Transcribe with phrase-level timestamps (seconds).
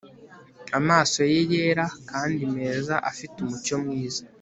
[0.79, 4.21] amaso ye yera kandi meza afite umucyo mwiza